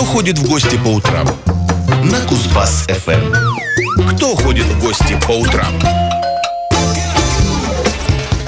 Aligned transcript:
Кто 0.00 0.08
ходит 0.08 0.38
в 0.38 0.48
гости 0.48 0.78
по 0.82 0.88
утрам? 0.88 1.26
На 2.04 2.16
Кузбасс-ФМ. 2.26 3.34
Кто 4.14 4.34
ходит 4.34 4.64
в 4.64 4.80
гости 4.80 5.14
по 5.26 5.32
утрам? 5.32 5.74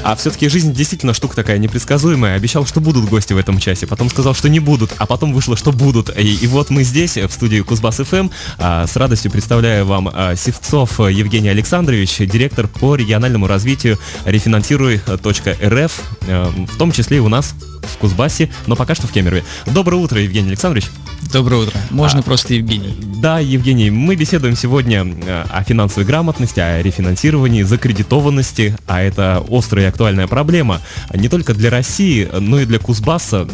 А 0.02 0.16
все-таки 0.16 0.48
жизнь 0.48 0.72
действительно 0.72 1.12
штука 1.12 1.36
такая 1.36 1.58
непредсказуемая. 1.58 2.36
Обещал, 2.36 2.64
что 2.64 2.80
будут 2.80 3.04
гости 3.04 3.34
в 3.34 3.36
этом 3.36 3.58
часе, 3.58 3.86
потом 3.86 4.08
сказал, 4.08 4.34
что 4.34 4.48
не 4.48 4.60
будут, 4.60 4.94
а 4.96 5.04
потом 5.04 5.34
вышло, 5.34 5.54
что 5.54 5.72
будут. 5.72 6.08
И, 6.18 6.36
и 6.36 6.46
вот 6.46 6.70
мы 6.70 6.84
здесь, 6.84 7.18
в 7.18 7.30
студии 7.30 7.60
Кузбасс 7.60 7.96
ФМ, 7.96 8.30
а, 8.56 8.86
с 8.86 8.96
радостью 8.96 9.30
представляю 9.30 9.84
вам 9.84 10.10
а, 10.10 10.34
Севцов 10.36 11.00
Евгений 11.00 11.50
Александрович, 11.50 12.16
директор 12.16 12.66
по 12.66 12.96
региональному 12.96 13.46
развитию 13.46 13.98
рефинансируй.рф, 14.24 16.00
а, 16.28 16.50
в 16.66 16.78
том 16.78 16.92
числе 16.92 17.18
и 17.18 17.20
у 17.20 17.28
нас 17.28 17.54
в 17.82 17.98
Кузбассе, 17.98 18.50
но 18.66 18.74
пока 18.74 18.94
что 18.94 19.06
в 19.06 19.12
Кемерове. 19.12 19.44
Доброе 19.66 19.96
утро, 19.96 20.18
Евгений 20.18 20.48
Александрович. 20.48 20.86
Доброе 21.32 21.62
утро. 21.62 21.80
Можно 21.90 22.20
а, 22.20 22.22
просто 22.22 22.52
Евгений. 22.52 22.94
Да, 23.00 23.38
Евгений, 23.38 23.90
мы 23.90 24.16
беседуем 24.16 24.54
сегодня 24.54 25.06
э, 25.06 25.44
о 25.48 25.62
финансовой 25.62 26.04
грамотности, 26.04 26.60
о 26.60 26.82
рефинансировании, 26.82 27.62
закредитованности, 27.62 28.76
а 28.86 29.00
это 29.00 29.42
острая 29.48 29.86
и 29.86 29.88
актуальная 29.88 30.26
проблема 30.26 30.82
не 31.14 31.30
только 31.30 31.54
для 31.54 31.70
России, 31.70 32.28
но 32.38 32.60
и 32.60 32.66
для 32.66 32.78
Кузбасса. 32.78 33.48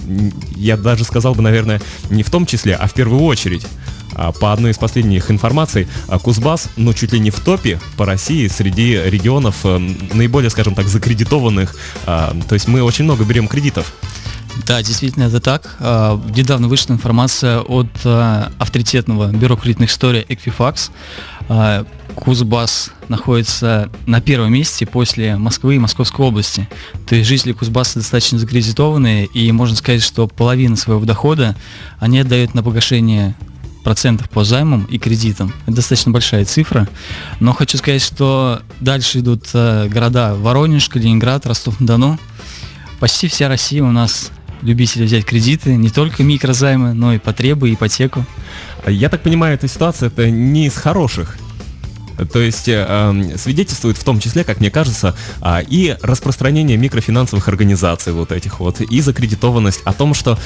Я 0.56 0.76
даже 0.76 1.04
сказал 1.04 1.36
бы, 1.36 1.42
наверное, 1.42 1.80
не 2.10 2.24
в 2.24 2.30
том 2.30 2.46
числе, 2.46 2.74
а 2.74 2.88
в 2.88 2.94
первую 2.94 3.22
очередь. 3.22 3.64
А, 4.18 4.32
по 4.32 4.52
одной 4.52 4.72
из 4.72 4.78
последних 4.78 5.30
информаций, 5.30 5.86
а, 6.08 6.18
Кузбасс, 6.18 6.68
ну, 6.76 6.92
чуть 6.92 7.12
ли 7.12 7.20
не 7.20 7.30
в 7.30 7.38
топе 7.38 7.78
по 7.96 8.04
России 8.04 8.48
среди 8.48 9.00
регионов 9.04 9.58
э, 9.64 9.78
наиболее, 10.12 10.50
скажем 10.50 10.74
так, 10.74 10.88
закредитованных. 10.88 11.76
А, 12.06 12.36
то 12.48 12.54
есть 12.54 12.66
мы 12.66 12.82
очень 12.82 13.04
много 13.04 13.24
берем 13.24 13.46
кредитов. 13.46 13.92
Да, 14.66 14.82
действительно 14.82 15.24
это 15.24 15.40
так. 15.40 15.76
А, 15.80 16.20
недавно 16.34 16.68
вышла 16.68 16.92
информация 16.92 17.60
от 17.60 17.88
а, 18.04 18.52
авторитетного 18.58 19.28
бюро 19.28 19.56
кредитных 19.56 19.90
историй 19.90 20.22
Equifax. 20.28 20.90
А, 21.48 21.86
Кузбасс 22.14 22.90
находится 23.08 23.90
на 24.06 24.20
первом 24.20 24.52
месте 24.52 24.84
после 24.86 25.36
Москвы 25.36 25.76
и 25.76 25.78
Московской 25.78 26.26
области. 26.26 26.68
То 27.06 27.14
есть 27.14 27.28
жители 27.28 27.52
Кузбасса 27.52 28.00
достаточно 28.00 28.38
закредитованные, 28.38 29.26
и 29.26 29.50
можно 29.52 29.76
сказать, 29.76 30.02
что 30.02 30.26
половина 30.26 30.76
своего 30.76 31.04
дохода 31.04 31.54
они 32.00 32.18
отдают 32.18 32.54
на 32.54 32.62
погашение 32.62 33.34
процентов 33.84 34.28
по 34.28 34.44
займам 34.44 34.84
и 34.90 34.98
кредитам. 34.98 35.54
Это 35.66 35.76
достаточно 35.76 36.10
большая 36.10 36.44
цифра. 36.44 36.88
Но 37.40 37.52
хочу 37.52 37.78
сказать, 37.78 38.02
что 38.02 38.60
дальше 38.80 39.20
идут 39.20 39.46
города 39.52 40.34
Воронеж, 40.34 40.88
Калининград, 40.88 41.46
Ростов-на-Дону. 41.46 42.18
Почти 43.00 43.28
вся 43.28 43.48
Россия 43.48 43.82
у 43.84 43.92
нас 43.92 44.32
любители 44.62 45.04
взять 45.04 45.24
кредиты, 45.24 45.76
не 45.76 45.90
только 45.90 46.22
микрозаймы, 46.22 46.94
но 46.94 47.14
и 47.14 47.18
потребы, 47.18 47.72
ипотеку. 47.72 48.24
Я 48.86 49.08
так 49.08 49.22
понимаю, 49.22 49.54
эта 49.54 49.68
ситуация 49.68 50.08
это 50.08 50.30
не 50.30 50.66
из 50.66 50.76
хороших. 50.76 51.36
То 52.32 52.40
есть 52.40 52.68
э, 52.68 53.36
свидетельствует 53.36 53.96
в 53.96 54.04
том 54.04 54.20
числе, 54.20 54.44
как 54.44 54.60
мне 54.60 54.70
кажется, 54.70 55.14
э, 55.40 55.62
и 55.68 55.96
распространение 56.02 56.76
микрофинансовых 56.76 57.48
организаций 57.48 58.12
вот 58.12 58.32
этих 58.32 58.60
вот, 58.60 58.80
и 58.80 59.00
закредитованность 59.00 59.80
о 59.84 59.92
том, 59.92 60.14
что 60.14 60.38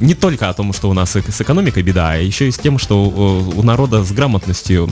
не 0.00 0.14
только 0.14 0.48
о 0.48 0.54
том, 0.54 0.72
что 0.72 0.90
у 0.90 0.92
нас 0.92 1.16
с 1.16 1.40
экономикой 1.40 1.82
беда, 1.82 2.10
а 2.12 2.16
еще 2.16 2.48
и 2.48 2.50
с 2.50 2.58
тем, 2.58 2.78
что 2.78 3.04
у, 3.04 3.62
народа 3.62 4.04
с 4.04 4.12
грамотностью 4.12 4.90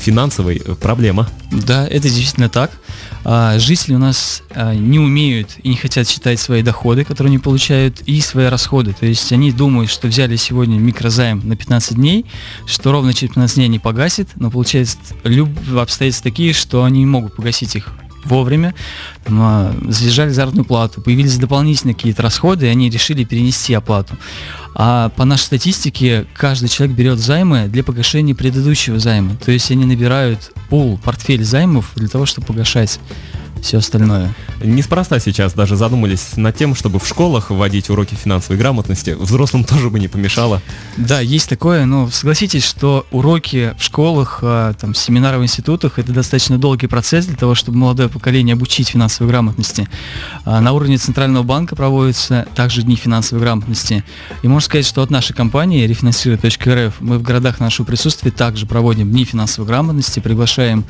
финансовой 0.00 0.62
проблема. 0.80 1.28
Да, 1.50 1.86
это 1.86 2.08
действительно 2.08 2.48
так. 2.48 2.70
А, 3.24 3.58
жители 3.58 3.94
у 3.94 3.98
нас 3.98 4.42
а, 4.50 4.74
не 4.74 4.98
умеют 4.98 5.56
и 5.62 5.68
не 5.68 5.76
хотят 5.76 6.08
считать 6.08 6.40
свои 6.40 6.62
доходы, 6.62 7.04
которые 7.04 7.30
они 7.30 7.38
получают, 7.38 8.00
и 8.02 8.20
свои 8.20 8.46
расходы. 8.46 8.94
То 8.98 9.06
есть 9.06 9.32
они 9.32 9.52
думают, 9.52 9.90
что 9.90 10.08
взяли 10.08 10.36
сегодня 10.36 10.78
микрозайм 10.78 11.46
на 11.46 11.56
15 11.56 11.96
дней, 11.96 12.26
что 12.66 12.92
ровно 12.92 13.12
через 13.12 13.30
15 13.30 13.56
дней 13.56 13.68
не 13.68 13.78
погасит, 13.78 14.28
но 14.36 14.50
получается 14.50 14.96
люб... 15.24 15.48
обстоятельства 15.80 16.30
такие, 16.30 16.52
что 16.52 16.84
они 16.84 17.00
не 17.00 17.06
могут 17.06 17.36
погасить 17.36 17.76
их 17.76 17.88
вовремя, 18.24 18.74
там, 19.24 19.90
задержали 19.90 20.30
заработную 20.30 20.64
плату, 20.64 21.00
появились 21.00 21.38
дополнительные 21.38 21.94
какие-то 21.94 22.22
расходы, 22.22 22.66
и 22.66 22.68
они 22.68 22.90
решили 22.90 23.24
перенести 23.24 23.74
оплату. 23.74 24.16
А 24.74 25.08
по 25.10 25.24
нашей 25.24 25.44
статистике 25.44 26.26
каждый 26.34 26.68
человек 26.68 26.96
берет 26.96 27.18
займы 27.18 27.66
для 27.68 27.82
погашения 27.82 28.34
предыдущего 28.34 28.98
займа. 28.98 29.36
То 29.36 29.50
есть 29.50 29.70
они 29.70 29.84
набирают 29.84 30.52
пул, 30.68 30.98
портфель 30.98 31.44
займов 31.44 31.90
для 31.96 32.08
того, 32.08 32.26
чтобы 32.26 32.46
погашать 32.46 33.00
все 33.64 33.78
остальное. 33.78 34.34
Неспроста 34.62 35.18
сейчас 35.20 35.54
даже 35.54 35.76
задумались 35.76 36.36
над 36.36 36.56
тем, 36.56 36.74
чтобы 36.74 36.98
в 36.98 37.06
школах 37.06 37.50
вводить 37.50 37.90
уроки 37.90 38.14
финансовой 38.14 38.58
грамотности. 38.58 39.10
Взрослым 39.10 39.64
тоже 39.70 39.90
бы 39.90 39.98
не 39.98 40.08
помешало. 40.08 40.60
Да, 40.96 41.20
есть 41.20 41.48
такое, 41.48 41.86
но 41.86 42.08
согласитесь, 42.10 42.64
что 42.64 43.06
уроки 43.10 43.74
в 43.78 43.82
школах, 43.82 44.40
а, 44.42 44.74
там, 44.74 44.94
семинары 44.94 45.38
в 45.38 45.42
институтах, 45.42 45.98
это 45.98 46.12
достаточно 46.12 46.58
долгий 46.58 46.86
процесс 46.86 47.26
для 47.26 47.36
того, 47.36 47.54
чтобы 47.54 47.78
молодое 47.78 48.08
поколение 48.08 48.54
обучить 48.54 48.88
финансовой 48.88 49.30
грамотности. 49.30 49.88
А, 50.44 50.60
на 50.60 50.72
уровне 50.72 50.98
Центрального 50.98 51.42
банка 51.42 51.76
проводятся 51.76 52.46
также 52.54 52.82
дни 52.82 52.96
финансовой 52.96 53.42
грамотности. 53.42 54.04
И 54.42 54.48
можно 54.48 54.66
сказать, 54.66 54.86
что 54.86 55.02
от 55.02 55.10
нашей 55.10 55.34
компании 55.34 55.86
рефинансируй.рф 55.86 56.94
мы 57.00 57.18
в 57.18 57.22
городах 57.22 57.60
нашего 57.60 57.86
присутствия 57.86 58.30
также 58.30 58.66
проводим 58.66 59.10
дни 59.10 59.24
финансовой 59.24 59.66
грамотности, 59.66 60.20
приглашаем 60.20 60.84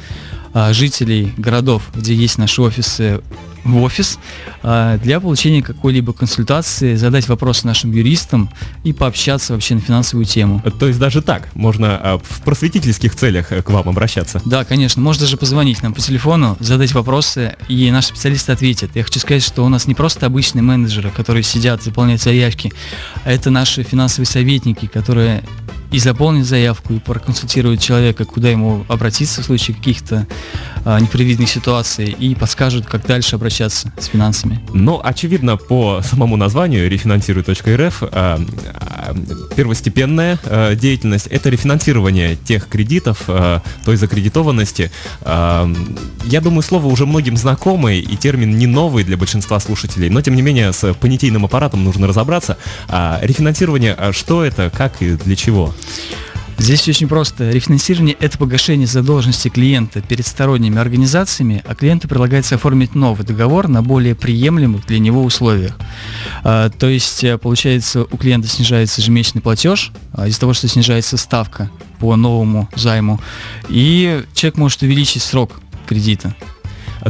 жителей 0.73 1.33
городов, 1.37 1.83
где 1.95 2.15
есть 2.15 2.39
наши 2.39 2.61
офисы, 2.63 3.21
в 3.65 3.83
офис 3.83 4.19
а, 4.63 4.99
для 4.99 5.21
получения 5.21 5.63
какой-либо 5.63 6.13
консультации, 6.13 6.95
задать 6.95 7.29
вопросы 7.29 7.67
нашим 7.67 7.93
юристам 7.93 8.51
и 8.85 8.93
пообщаться 8.93 9.53
вообще 9.53 9.75
на 9.75 9.81
финансовую 9.81 10.25
тему. 10.25 10.63
То 10.79 10.87
есть 10.87 10.99
даже 10.99 11.23
так 11.23 11.49
можно 11.55 11.99
а, 12.03 12.19
в 12.19 12.43
просветительских 12.43 13.15
целях 13.15 13.53
э, 13.53 13.63
к 13.63 13.71
вам 13.71 13.89
обращаться? 13.89 14.41
Да, 14.45 14.65
конечно. 14.65 15.03
Можно 15.03 15.23
даже 15.23 15.37
позвонить 15.37 15.83
нам 15.83 15.93
по 15.93 16.01
телефону, 16.01 16.57
задать 16.61 16.93
вопросы, 16.93 17.57
и 17.69 17.91
наши 17.91 18.09
специалисты 18.09 18.53
ответят. 18.53 18.91
Я 18.95 19.05
хочу 19.05 19.21
сказать, 19.21 19.43
что 19.43 19.65
у 19.65 19.69
нас 19.69 19.87
не 19.87 19.95
просто 19.95 20.27
обычные 20.27 20.63
менеджеры, 20.63 21.11
которые 21.11 21.43
сидят, 21.43 21.83
заполняют 21.83 22.23
заявки, 22.23 22.73
а 23.25 23.33
это 23.33 23.51
наши 23.51 23.83
финансовые 23.83 24.27
советники, 24.27 24.87
которые 24.87 25.43
и 25.91 25.99
заполнить 25.99 26.47
заявку, 26.47 26.95
и 26.95 26.99
проконсультировать 26.99 27.83
человека, 27.83 28.25
куда 28.25 28.49
ему 28.49 28.85
обратиться 28.89 29.43
в 29.43 29.45
случае 29.45 29.77
каких-то 29.77 30.27
непредвиденных 30.85 31.49
ситуаций, 31.49 32.07
и 32.07 32.35
подскажут, 32.35 32.87
как 32.87 33.07
дальше 33.07 33.37
обращаться 33.37 33.93
с 33.99 34.07
финансами. 34.07 34.61
Ну, 34.73 35.01
очевидно, 35.03 35.57
по 35.57 36.01
самому 36.03 36.37
названию 36.37 36.89
рефинансируй.рф 36.89 38.03
а, 38.03 38.09
а, 38.11 39.15
первостепенная 39.57 40.39
а, 40.45 40.75
деятельность– 40.75 41.27
это 41.31 41.49
рефинансирование 41.51 42.37
тех 42.37 42.69
кредитов, 42.69 43.25
а, 43.29 43.63
той 43.85 43.97
закредитованности. 43.97 44.91
А, 45.23 45.71
я 46.25 46.41
думаю, 46.41 46.63
слово 46.63 46.87
уже 46.87 47.07
многим 47.07 47.37
знакомый, 47.37 48.01
и 48.01 48.17
термин 48.17 48.57
не 48.57 48.67
новый 48.67 49.05
для 49.05 49.17
большинства 49.17 49.61
слушателей, 49.61 50.09
но, 50.09 50.21
тем 50.23 50.35
не 50.35 50.43
менее, 50.43 50.73
с 50.73 50.93
понятийным 50.95 51.45
аппаратом 51.45 51.85
нужно 51.85 52.07
разобраться. 52.07 52.59
А, 52.89 53.19
рефинансирование, 53.23 53.95
а 53.95 54.13
что 54.13 54.45
это, 54.45 54.71
как 54.71 55.03
и 55.03 55.13
для 55.15 55.37
чего? 55.37 55.75
Здесь 56.61 56.87
очень 56.89 57.09
просто. 57.09 57.51
Рефинансирование– 57.51 58.15
это 58.21 58.37
погашение 58.37 58.87
задолженности 58.87 59.49
клиента 59.49 60.03
перед 60.03 60.27
сторонними 60.27 60.79
организациями, 60.79 61.65
а 61.67 61.75
клиенту 61.75 62.07
предлагается 62.07 62.57
оформить 62.57 62.95
новый 62.95 63.25
договор 63.25 63.67
на 63.67 63.83
более 63.83 64.15
приемлемых 64.15 64.87
для 64.87 64.99
него 64.99 65.25
условиях. 65.25 65.79
А, 66.45 66.69
то 66.69 66.87
есть, 66.87 67.25
э, 67.25 67.39
получается, 67.39 68.03
у 68.03 68.17
клиента 68.19 68.47
снижается 68.47 69.01
ежемесячный 69.01 69.41
платеж 69.41 69.91
а, 70.13 70.29
из-за 70.29 70.39
того, 70.39 70.53
что 70.53 70.69
снижается 70.69 71.17
ставка 71.17 71.71
по 71.99 72.15
новому 72.15 72.69
займу, 72.77 73.21
и 73.71 74.23
человек 74.35 74.59
может 74.59 74.83
увеличить 74.83 75.23
срок 75.23 75.61
кредита. 75.87 76.37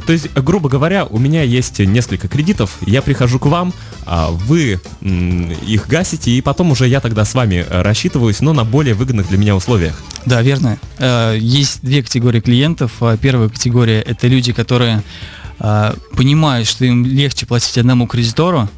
То 0.06 0.12
есть, 0.12 0.32
грубо 0.34 0.68
говоря, 0.68 1.04
у 1.04 1.18
меня 1.18 1.42
есть 1.42 1.78
несколько 1.80 2.28
кредитов, 2.28 2.78
я 2.86 3.02
прихожу 3.02 3.38
к 3.38 3.46
вам, 3.46 3.72
а 4.06 4.30
вы 4.30 4.80
их 5.00 5.88
гасите, 5.88 6.30
и 6.30 6.40
потом 6.40 6.70
уже 6.70 6.86
я 6.86 7.00
тогда 7.00 7.24
с 7.24 7.34
вами 7.34 7.66
рассчитываюсь, 7.68 8.40
но 8.40 8.52
на 8.52 8.64
более 8.64 8.94
выгодных 8.94 9.28
для 9.28 9.38
меня 9.38 9.56
условиях. 9.56 10.00
Да, 10.26 10.42
верно. 10.42 10.78
Э, 10.98 11.36
есть 11.38 11.80
две 11.82 12.02
категории 12.02 12.40
клиентов. 12.40 12.92
Э, 13.00 13.16
первая 13.20 13.48
категория– 13.48 14.00
это 14.06 14.28
люди, 14.28 14.52
которые 14.52 15.02
э, 15.58 15.94
понимают, 16.14 16.68
что 16.68 16.84
им 16.84 17.04
легче 17.04 17.46
платить 17.46 17.78
одному 17.78 18.06
кредитору, 18.06 18.68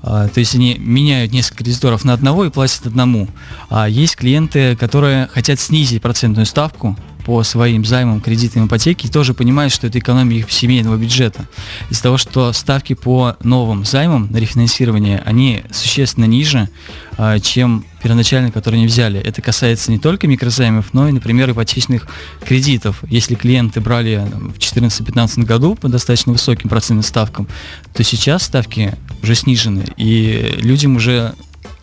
то 0.00 0.30
есть 0.36 0.54
они 0.54 0.76
меняют 0.78 1.32
несколько 1.32 1.64
кредиторов 1.64 2.04
на 2.04 2.12
одного 2.12 2.44
и 2.44 2.50
платят 2.50 2.86
одному. 2.86 3.26
А 3.68 3.88
есть 3.88 4.14
клиенты, 4.14 4.76
которые 4.76 5.26
хотят 5.26 5.58
снизить 5.58 6.00
процентную 6.00 6.46
ставку, 6.46 6.96
по 7.28 7.42
своим 7.42 7.84
займам, 7.84 8.22
кредитам, 8.22 8.66
ипотеки 8.66 9.06
тоже 9.06 9.34
понимают, 9.34 9.70
что 9.70 9.86
это 9.86 9.98
экономия 9.98 10.38
их 10.38 10.50
семейного 10.50 10.96
бюджета. 10.96 11.46
Из-за 11.90 12.04
того, 12.04 12.16
что 12.16 12.54
ставки 12.54 12.94
по 12.94 13.36
новым 13.42 13.84
займам 13.84 14.28
на 14.30 14.38
рефинансирование, 14.38 15.22
они 15.26 15.62
существенно 15.70 16.24
ниже, 16.24 16.70
а, 17.18 17.38
чем 17.38 17.84
первоначально, 18.02 18.50
которые 18.50 18.78
они 18.78 18.86
взяли. 18.86 19.20
Это 19.20 19.42
касается 19.42 19.90
не 19.90 19.98
только 19.98 20.26
микрозаймов, 20.26 20.94
но 20.94 21.06
и, 21.06 21.12
например, 21.12 21.50
ипотечных 21.50 22.06
кредитов. 22.46 23.04
Если 23.10 23.34
клиенты 23.34 23.82
брали 23.82 24.26
в 24.32 24.56
2014-2015 24.56 25.44
году 25.44 25.74
по 25.74 25.88
достаточно 25.88 26.32
высоким 26.32 26.70
процентным 26.70 27.02
ставкам, 27.02 27.46
то 27.92 28.02
сейчас 28.04 28.44
ставки 28.44 28.94
уже 29.22 29.34
снижены, 29.34 29.84
и 29.98 30.54
людям 30.62 30.96
уже 30.96 31.34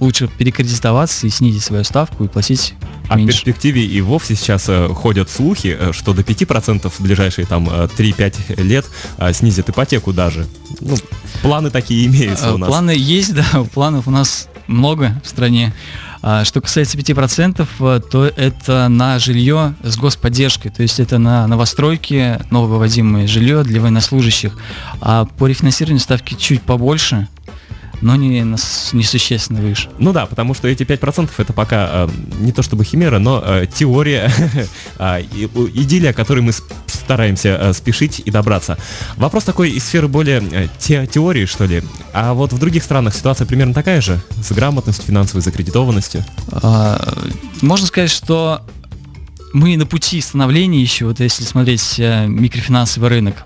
лучше 0.05 0.27
перекредитоваться 0.27 1.27
и 1.27 1.29
снизить 1.29 1.63
свою 1.63 1.83
ставку 1.83 2.23
и 2.23 2.27
платить 2.27 2.73
А 3.09 3.15
в 3.15 3.17
меньше. 3.17 3.33
перспективе 3.33 3.85
и 3.85 4.01
вовсе 4.01 4.35
сейчас 4.35 4.65
э, 4.69 4.87
ходят 4.89 5.29
слухи, 5.29 5.75
э, 5.77 5.91
что 5.93 6.13
до 6.13 6.21
5% 6.21 6.89
в 6.89 7.01
ближайшие 7.01 7.45
там 7.45 7.67
э, 7.69 7.87
3-5 7.97 8.61
лет 8.61 8.85
э, 9.17 9.33
снизят 9.33 9.69
ипотеку 9.69 10.13
даже. 10.13 10.47
Ну, 10.79 10.95
планы 11.41 11.69
такие 11.71 12.05
имеются 12.07 12.53
у 12.53 12.57
нас. 12.57 12.69
Планы 12.69 12.91
есть, 12.95 13.33
да, 13.35 13.45
планов 13.73 14.07
у 14.07 14.11
нас 14.11 14.47
много 14.67 15.19
в 15.23 15.27
стране. 15.27 15.73
А 16.27 16.43
Что 16.43 16.59
касается 16.59 16.97
5%, 16.97 17.67
э, 17.79 18.01
то 18.09 18.25
это 18.25 18.87
на 18.89 19.19
жилье 19.19 19.75
с 19.83 19.95
господдержкой, 19.97 20.71
то 20.71 20.81
есть 20.81 20.99
это 20.99 21.19
на 21.19 21.45
новостройки, 21.45 22.39
нововыводимое 22.49 23.27
жилье 23.27 23.63
для 23.63 23.79
военнослужащих. 23.81 24.57
А 25.01 25.25
по 25.25 25.45
рефинансированию 25.47 25.99
ставки 25.99 26.33
чуть 26.33 26.63
побольше, 26.63 27.27
но 28.05 28.15
не, 28.15 28.41
не 28.93 29.03
существенно 29.03 29.61
выше. 29.61 29.89
Ну 29.97 30.13
да, 30.13 30.27
потому 30.27 30.53
что 30.53 30.67
эти 30.67 30.83
5% 30.83 31.31
это 31.39 31.53
пока 31.53 31.89
э, 31.89 32.09
не 32.39 32.51
то 32.51 32.61
чтобы 32.61 32.83
химера, 32.83 33.17
но 33.17 33.41
э, 33.43 33.65
теория, 33.73 34.31
у- 34.99 35.67
идиллия, 35.67 36.13
к 36.13 36.15
которой 36.15 36.41
мы 36.41 36.51
стараемся 36.85 37.57
э, 37.59 37.73
спешить 37.73 38.21
и 38.23 38.29
добраться. 38.29 38.77
Вопрос 39.17 39.43
такой 39.43 39.71
из 39.71 39.83
сферы 39.85 40.07
более 40.07 40.43
э, 40.51 40.67
те- 40.77 41.07
теории, 41.07 41.45
что 41.45 41.65
ли. 41.65 41.81
А 42.13 42.33
вот 42.35 42.53
в 42.53 42.59
других 42.59 42.83
странах 42.83 43.15
ситуация 43.15 43.47
примерно 43.47 43.73
такая 43.73 44.01
же? 44.01 44.21
С 44.39 44.51
грамотностью, 44.51 45.05
финансовой 45.05 45.41
закредитованностью? 45.41 46.23
А, 46.51 47.11
Можно 47.61 47.87
сказать, 47.87 48.11
что 48.11 48.61
мы 49.55 49.77
на 49.77 49.85
пути 49.85 50.19
становления 50.19 50.81
еще, 50.81 51.05
вот 51.05 51.21
если 51.21 51.45
смотреть 51.45 51.95
э, 51.97 52.27
микрофинансовый 52.27 53.07
рынок, 53.07 53.45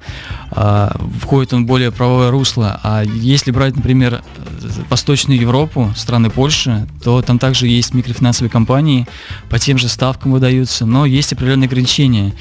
а, 0.50 1.00
входит 1.22 1.54
он 1.54 1.66
в 1.66 1.68
более 1.68 1.92
правовое 1.92 2.32
русло. 2.32 2.80
А 2.82 3.04
если 3.04 3.52
брать, 3.52 3.76
например, 3.76 4.16
э, 4.16 4.70
Восточную 4.90 5.40
Европу, 5.40 5.94
страны 5.96 6.32
Польши, 6.32 6.88
то 7.04 7.22
там 7.22 7.38
также 7.38 7.68
есть 7.68 7.94
микрофинансовые 7.94 8.50
компании, 8.50 9.08
по 9.52 9.60
тем 9.60 9.78
же 9.78 9.88
ставкам 9.88 10.32
выдаются, 10.32 10.88
но 10.88 11.06
есть 11.06 11.32
определенные 11.32 11.68
ограничения. 11.68 12.34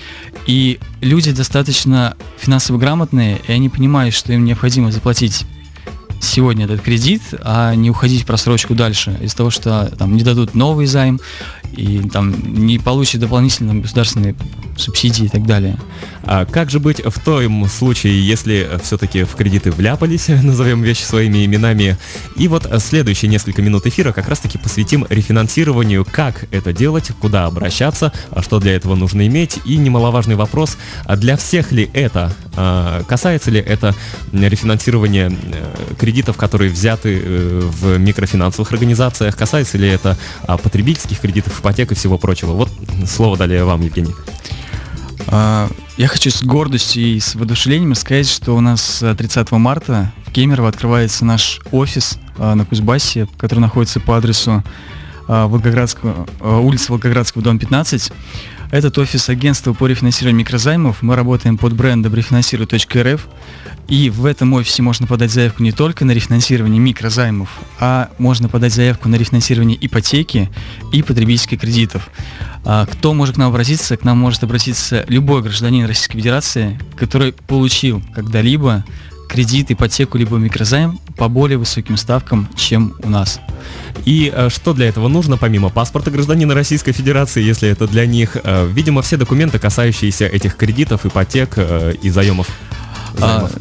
И 0.46 0.80
люди 1.02 1.30
достаточно 1.32 2.16
финансово 2.38 2.78
грамотные, 2.78 3.38
и 3.46 3.52
они 3.52 3.68
понимают, 3.68 4.14
что 4.14 4.32
им 4.32 4.46
необходимо 4.46 4.90
заплатить 4.90 5.44
сегодня 6.20 6.64
этот 6.64 6.80
кредит, 6.80 7.22
а 7.42 7.74
не 7.74 7.90
уходить 7.90 8.22
в 8.22 8.26
просрочку 8.26 8.74
дальше 8.74 9.16
из-за 9.20 9.36
того, 9.36 9.50
что 9.50 9.92
там 9.96 10.16
не 10.16 10.22
дадут 10.22 10.54
новый 10.54 10.86
займ 10.86 11.20
и 11.72 12.00
там 12.08 12.34
не 12.54 12.78
получат 12.78 13.20
дополнительные 13.20 13.72
там, 13.72 13.80
государственные 13.82 14.34
субсидии 14.76 15.26
и 15.26 15.28
так 15.28 15.46
далее. 15.46 15.76
А 16.30 16.44
как 16.44 16.70
же 16.70 16.78
быть 16.78 17.00
в 17.02 17.18
том 17.20 17.66
случае, 17.68 18.26
если 18.26 18.78
все-таки 18.82 19.24
в 19.24 19.34
кредиты 19.34 19.70
вляпались, 19.70 20.28
назовем 20.42 20.82
вещи 20.82 21.00
своими 21.00 21.46
именами? 21.46 21.96
И 22.36 22.48
вот 22.48 22.70
следующие 22.80 23.30
несколько 23.30 23.62
минут 23.62 23.86
эфира 23.86 24.12
как 24.12 24.28
раз-таки 24.28 24.58
посвятим 24.58 25.06
рефинансированию, 25.08 26.04
как 26.04 26.44
это 26.50 26.74
делать, 26.74 27.10
куда 27.18 27.46
обращаться, 27.46 28.12
что 28.42 28.60
для 28.60 28.76
этого 28.76 28.94
нужно 28.94 29.26
иметь, 29.26 29.58
и 29.64 29.78
немаловажный 29.78 30.34
вопрос, 30.34 30.76
а 31.06 31.16
для 31.16 31.38
всех 31.38 31.72
ли 31.72 31.88
это, 31.94 32.34
а, 32.56 33.02
касается 33.04 33.50
ли 33.50 33.60
это 33.60 33.94
рефинансирования 34.30 35.30
э, 35.30 35.94
кредитов, 35.98 36.36
которые 36.36 36.70
взяты 36.70 37.22
э, 37.24 37.60
в 37.64 37.96
микрофинансовых 37.96 38.70
организациях, 38.70 39.34
касается 39.34 39.78
ли 39.78 39.88
это 39.88 40.18
а, 40.42 40.58
потребительских 40.58 41.20
кредитов, 41.20 41.58
ипотек 41.58 41.92
и 41.92 41.94
всего 41.94 42.18
прочего? 42.18 42.52
Вот 42.52 42.68
слово 43.06 43.38
далее 43.38 43.64
вам, 43.64 43.80
Евгений. 43.80 44.14
Я 45.98 46.06
хочу 46.06 46.30
с 46.30 46.44
гордостью 46.44 47.02
и 47.02 47.18
с 47.18 47.34
воодушевлением 47.34 47.92
сказать, 47.96 48.28
что 48.28 48.54
у 48.54 48.60
нас 48.60 49.02
э, 49.02 49.16
30 49.16 49.50
марта 49.50 50.12
в 50.26 50.30
Кемерово 50.30 50.68
открывается 50.68 51.24
наш 51.24 51.60
офис 51.72 52.20
а, 52.38 52.54
на 52.54 52.64
Кузбассе, 52.64 53.26
который 53.36 53.58
находится 53.58 53.98
по 53.98 54.16
адресу 54.16 54.62
а, 55.26 55.48
Волгоградского, 55.48 56.28
улица 56.40 56.92
Волгоградского, 56.92 57.42
дом 57.42 57.58
15. 57.58 58.12
Этот 58.70 58.98
офис 58.98 59.30
агентства 59.30 59.72
по 59.72 59.86
рефинансированию 59.86 60.40
микрозаймов. 60.40 61.02
Мы 61.02 61.16
работаем 61.16 61.56
под 61.56 61.72
брендом 61.72 62.14
рефинансирую.рф. 62.14 63.26
И 63.88 64.10
в 64.10 64.26
этом 64.26 64.52
офисе 64.52 64.82
можно 64.82 65.06
подать 65.06 65.30
заявку 65.30 65.62
не 65.62 65.72
только 65.72 66.04
на 66.04 66.10
рефинансирование 66.10 66.78
микрозаймов, 66.78 67.48
а 67.80 68.10
можно 68.18 68.50
подать 68.50 68.74
заявку 68.74 69.08
на 69.08 69.16
рефинансирование 69.16 69.78
ипотеки 69.80 70.50
и 70.92 71.02
потребительских 71.02 71.60
кредитов. 71.60 72.10
А, 72.66 72.84
Кто 72.84 73.14
может 73.14 73.36
к 73.36 73.38
нам 73.38 73.48
обратиться? 73.48 73.96
К 73.96 74.04
нам 74.04 74.18
может 74.18 74.44
обратиться 74.44 75.06
любой 75.08 75.40
гражданин 75.40 75.86
Российской 75.86 76.18
Федерации, 76.18 76.78
который 76.96 77.32
получил 77.32 78.02
когда-либо 78.14 78.84
кредит, 79.28 79.70
ипотеку, 79.70 80.18
либо 80.18 80.36
микрозайм 80.36 80.98
по 81.16 81.28
более 81.28 81.58
высоким 81.58 81.96
ставкам, 81.96 82.48
чем 82.56 82.94
у 83.02 83.08
нас. 83.08 83.40
И 84.04 84.32
э, 84.34 84.48
что 84.48 84.72
для 84.72 84.88
этого 84.88 85.08
нужно, 85.08 85.36
помимо 85.36 85.68
паспорта 85.68 86.10
гражданина 86.10 86.54
Российской 86.54 86.92
Федерации, 86.92 87.42
если 87.42 87.68
это 87.68 87.86
для 87.86 88.06
них? 88.06 88.36
Э, 88.42 88.66
видимо, 88.66 89.02
все 89.02 89.16
документы, 89.16 89.58
касающиеся 89.58 90.26
этих 90.26 90.56
кредитов, 90.56 91.06
ипотек 91.06 91.54
э, 91.56 91.94
и 92.02 92.10
заемов. 92.10 92.48
А, 93.20 93.48
займов. 93.48 93.52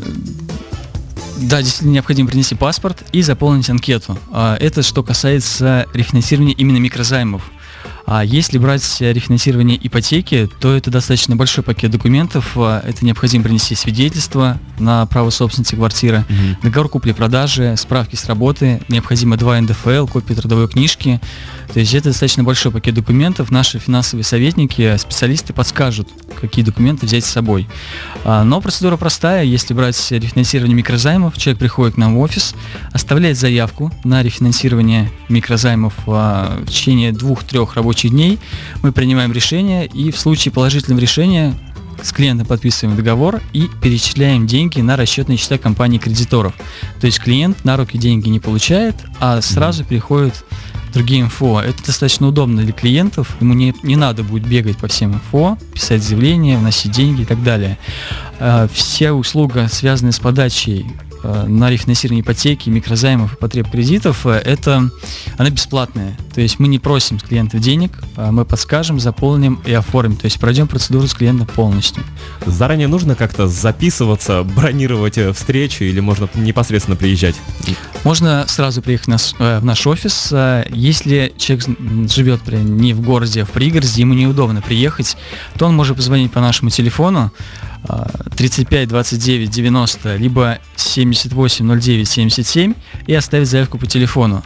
Да, 1.42 1.62
действительно 1.62 1.94
необходимо 1.94 2.28
принести 2.28 2.56
паспорт 2.56 3.04
и 3.12 3.22
заполнить 3.22 3.70
анкету. 3.70 4.18
А, 4.32 4.58
Это 4.60 4.82
что 4.82 5.04
касается 5.04 5.86
рефинансирования 5.94 6.56
именно 6.56 6.78
микрозаймов. 6.78 7.44
А 8.10 8.24
если 8.24 8.58
брать 8.58 8.84
рефинансирование 9.02 9.78
ипотеки, 9.86 10.50
то 10.62 10.74
это 10.74 10.90
достаточно 10.90 11.36
большой 11.36 11.62
пакет 11.62 11.92
документов. 11.92 12.54
А, 12.56 12.82
Это 12.88 13.06
необходимо 13.06 13.44
принести 13.44 13.76
свидетельство 13.76 14.58
на 14.80 15.06
право 15.08 15.30
собственности 15.30 15.76
квартиры, 15.76 16.24
Мгм. 16.30 16.58
договор 16.64 16.88
купли-продажи, 16.88 17.76
справки 17.78 18.16
с 18.16 18.26
работы, 18.28 18.80
необходимо 18.88 19.36
два 19.36 19.60
НДФЛ, 19.60 20.08
копия 20.08 20.36
трудовой 20.36 20.70
книжки. 20.70 21.20
То 21.74 21.82
есть 21.82 21.94
это 21.94 22.06
достаточно 22.10 22.44
большой 22.46 22.72
пакет 22.72 22.96
документов. 22.96 23.52
Наши 23.52 23.78
финансовые 23.78 24.24
советники, 24.24 24.96
специалисты 24.98 25.52
подскажут, 25.52 26.08
какие 26.40 26.64
документы 26.64 27.06
взять 27.08 27.26
с 27.26 27.30
собой. 27.30 27.68
А, 28.24 28.46
Но 28.46 28.62
процедура 28.62 28.96
простая. 28.96 29.44
Если 29.44 29.74
брать 29.74 29.98
рефинансирование 30.12 30.78
микрозаймов, 30.78 31.38
человек 31.38 31.60
приходит 31.60 31.96
к 31.96 31.98
нам 31.98 32.16
в 32.16 32.20
офис, 32.20 32.56
оставляет 32.94 33.38
заявку 33.38 33.92
на 34.06 34.24
рефинансирование 34.24 35.12
микрозаймов 35.28 35.94
а, 36.08 36.58
в 36.64 36.68
течение 36.70 37.12
двух-трех 37.12 37.76
рабочих 37.98 38.12
дней. 38.12 38.40
Мы 38.84 38.92
принимаем 38.92 39.32
решение 39.32 39.88
и 39.88 40.12
в 40.12 40.20
случае 40.20 40.52
положительного 40.52 41.02
решения 41.02 41.56
с 42.02 42.12
клиентом 42.12 42.46
подписываем 42.46 42.96
договор 42.96 43.42
и 43.54 43.70
перечисляем 43.82 44.46
деньги 44.46 44.82
на 44.82 44.96
расчетные 44.96 45.38
счета 45.38 45.58
компании 45.58 45.98
кредиторов. 45.98 46.54
То 47.02 47.08
есть 47.08 47.20
клиент 47.20 47.66
на 47.66 47.76
руки 47.76 47.98
деньги 47.98 48.30
не 48.30 48.40
получает, 48.40 48.96
а 49.20 49.42
сразу 49.42 49.84
переходит 49.84 50.36
в 50.90 50.94
другие 50.94 51.22
инфо. 51.22 51.60
Это 51.60 51.84
достаточно 51.84 52.28
удобно 52.28 52.62
для 52.62 52.72
клиентов, 52.72 53.36
ему 53.42 53.56
не, 53.56 53.74
не 53.82 53.96
надо 53.96 54.24
будет 54.24 54.48
бегать 54.48 54.78
по 54.78 54.88
всем 54.88 55.16
инфо, 55.16 55.58
писать 55.74 56.04
заявление, 56.04 56.60
вносить 56.60 56.92
деньги 56.92 57.24
и 57.24 57.26
так 57.26 57.42
далее. 57.44 57.80
А, 58.40 58.68
Вся 58.72 59.14
услуга, 59.14 59.68
связанная 59.72 60.12
с 60.12 60.20
подачей 60.20 60.86
на 61.48 61.70
рефинансирование 61.70 62.22
ипотеки, 62.24 62.70
микрозаймов 62.70 63.34
и 63.34 63.36
потреб 63.36 63.70
кредитов, 63.70 64.26
э, 64.26 64.32
это 64.32 64.90
она 65.38 65.50
бесплатная. 65.50 66.18
То 66.34 66.42
есть 66.42 66.60
мы 66.60 66.68
не 66.68 66.80
просим 66.80 67.20
с 67.20 67.24
клиентов 67.24 67.60
денег, 67.60 68.00
а 68.16 68.32
мы 68.32 68.46
подскажем, 68.46 69.00
заполним 69.00 69.62
и 69.66 69.74
оформим. 69.74 70.18
То 70.18 70.26
есть 70.26 70.40
пройдем 70.40 70.68
процедуру 70.68 71.08
с 71.08 71.14
клиентом 71.14 71.48
полностью. 71.48 72.04
Заранее 72.46 72.88
нужно 72.88 73.16
как-то 73.16 73.48
записываться, 73.48 74.44
бронировать 74.56 75.18
э, 75.18 75.34
встречу 75.34 75.84
или 75.84 76.00
можно 76.00 76.30
непосредственно 76.36 76.96
приезжать? 76.96 77.36
Можно 78.04 78.46
сразу 78.48 78.82
приехать 78.82 79.08
в 79.08 79.10
наш, 79.10 79.34
э, 79.40 79.60
в 79.60 79.66
наш 79.66 79.86
офис. 79.86 80.30
Э, 80.32 80.66
Если 80.70 81.34
человек 81.38 81.66
живет 82.10 82.48
не 82.48 82.94
в 82.94 83.02
городе, 83.02 83.42
а 83.42 83.46
в 83.46 83.52
пригороде, 83.52 84.02
ему 84.02 84.14
неудобно 84.14 84.62
приехать, 84.62 85.18
то 85.58 85.66
он 85.66 85.76
может 85.76 85.98
позвонить 85.98 86.32
по 86.32 86.40
нашему 86.40 86.70
телефону 86.70 87.32
э, 87.32 87.67
35 88.36 88.88
29 88.88 89.50
90 89.50 90.16
либо 90.18 90.60
78 90.76 91.80
09 91.80 92.08
77 92.08 92.74
и 93.08 93.14
оставить 93.14 93.48
заявку 93.48 93.78
по 93.78 93.88
телефону. 93.88 94.44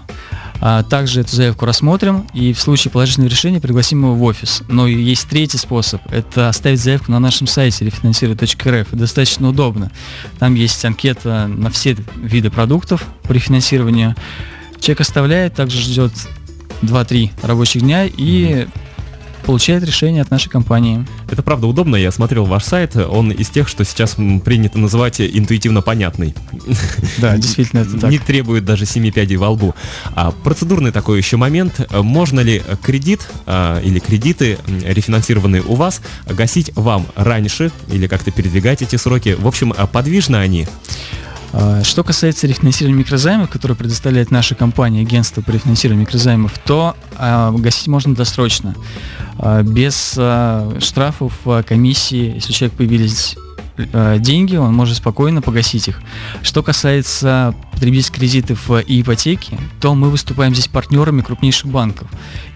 А 0.64 0.84
также 0.84 1.22
эту 1.22 1.36
заявку 1.36 1.66
рассмотрим 1.66 2.28
и 2.36 2.54
в 2.54 2.62
случае 2.62 2.92
положительного 2.92 3.32
решения 3.32 3.60
пригласим 3.60 4.04
его 4.04 4.14
в 4.14 4.22
офис. 4.22 4.62
Но 4.68 4.86
есть 4.86 5.28
третий 5.28 5.58
способ. 5.58 6.02
Это 6.12 6.50
оставить 6.50 6.80
заявку 6.80 7.12
на 7.12 7.20
нашем 7.20 7.48
сайте 7.48 7.84
рефинансирую.рф. 7.84 8.88
Это 8.88 8.96
достаточно 8.96 9.50
удобно. 9.50 9.92
Там 10.38 10.54
есть 10.54 10.86
анкета 10.86 11.48
на 11.48 11.72
все 11.72 11.98
виды 12.16 12.52
продуктов 12.52 13.04
по 13.24 13.32
рефинансированию. 13.32 14.16
Человек 14.80 15.02
оставляет, 15.02 15.56
также 15.56 15.82
ждет 15.82 16.14
2-3 16.84 17.32
рабочих 17.42 17.82
дня 17.82 18.06
и 18.06 18.68
получает 19.46 19.84
решение 19.84 20.22
от 20.22 20.32
нашей 20.32 20.50
компании. 20.50 21.06
Это 21.30 21.44
правда 21.44 21.68
удобно, 21.68 21.96
я 21.96 22.12
смотрел 22.12 22.46
ваш 22.46 22.64
сайт, 22.64 22.96
он 22.96 23.32
из 23.32 23.50
тех, 23.50 23.68
что 23.68 23.84
сейчас 23.86 24.16
принято 24.44 24.80
называть 24.80 25.22
интуитивно 25.22 25.82
понятный. 25.82 26.34
Да, 27.18 27.38
действительно, 27.38 27.82
это 27.82 28.00
так. 28.00 28.12
Не 28.12 28.20
требует 28.20 28.66
даже 28.66 28.86
семи 28.86 29.12
пядей 29.12 29.38
во 29.38 29.50
лбу. 29.50 29.76
А, 30.16 30.32
процедурный 30.32 30.92
такой 30.92 31.18
еще 31.18 31.38
момент. 31.38 31.88
Можно 31.92 32.42
ли 32.42 32.62
кредит 32.84 33.28
а, 33.46 33.80
или 33.82 34.00
кредиты, 34.00 34.58
рефинансированные 34.68 35.62
у 35.64 35.76
вас, 35.76 36.02
гасить 36.28 36.72
вам 36.76 37.06
раньше 37.16 37.72
или 37.90 38.08
как-то 38.08 38.32
передвигать 38.32 38.82
эти 38.82 38.96
сроки? 38.96 39.36
В 39.38 39.48
общем, 39.48 39.74
а 39.76 39.88
подвижны 39.88 40.38
они? 40.38 40.68
А, 41.54 41.84
что 41.84 42.04
касается 42.04 42.48
рефинансирования 42.48 43.00
микрозаймов, 43.00 43.50
которые 43.50 43.76
предоставляет 43.76 44.32
наша 44.32 44.56
компания, 44.56 45.02
агентство 45.02 45.42
по 45.42 45.52
рефинансированию 45.52 46.06
микрозаймов, 46.06 46.58
то 46.66 46.96
а, 47.18 47.52
гасить 47.52 47.88
можно 47.88 48.16
досрочно, 48.16 48.76
без 49.64 50.16
а, 50.18 50.78
штрафов, 50.80 51.34
а, 51.46 51.64
комиссии. 51.64 52.36
Если 52.36 52.52
у 52.52 52.54
человека 52.54 52.78
появились 52.78 53.36
а, 53.94 54.18
деньги, 54.18 54.56
он 54.56 54.74
может 54.74 54.98
спокойно 54.98 55.42
погасить 55.42 55.88
их. 55.88 56.02
Что 56.42 56.64
касается 56.64 57.56
потребительских 57.72 58.18
кредитов 58.18 58.70
и 58.86 59.02
ипотеки, 59.02 59.58
то 59.80 59.96
мы 59.96 60.10
выступаем 60.10 60.54
здесь 60.54 60.68
партнерами 60.68 61.22
крупнейших 61.22 61.68
банков. 61.68 62.10